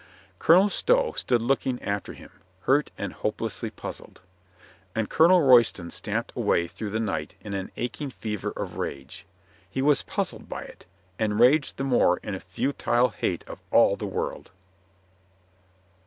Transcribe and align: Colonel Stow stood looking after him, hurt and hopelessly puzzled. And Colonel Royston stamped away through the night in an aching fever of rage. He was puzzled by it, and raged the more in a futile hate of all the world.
Colonel 0.39 0.69
Stow 0.69 1.11
stood 1.11 1.43
looking 1.43 1.79
after 1.83 2.13
him, 2.13 2.31
hurt 2.61 2.89
and 2.97 3.13
hopelessly 3.13 3.69
puzzled. 3.69 4.19
And 4.95 5.11
Colonel 5.11 5.43
Royston 5.43 5.91
stamped 5.91 6.33
away 6.35 6.67
through 6.67 6.89
the 6.89 6.99
night 6.99 7.35
in 7.41 7.53
an 7.53 7.69
aching 7.77 8.09
fever 8.09 8.49
of 8.57 8.77
rage. 8.77 9.27
He 9.69 9.83
was 9.83 10.01
puzzled 10.01 10.49
by 10.49 10.63
it, 10.63 10.87
and 11.19 11.39
raged 11.39 11.77
the 11.77 11.83
more 11.83 12.17
in 12.23 12.33
a 12.33 12.39
futile 12.39 13.09
hate 13.09 13.43
of 13.43 13.59
all 13.69 13.95
the 13.95 14.07
world. 14.07 14.49